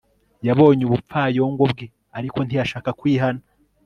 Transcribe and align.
yabonye 0.47 0.83
ubupfayongo 0.85 1.63
bwe 1.71 1.85
ariko 2.17 2.39
ntiyashaka 2.43 2.89
kwihana 2.99 3.41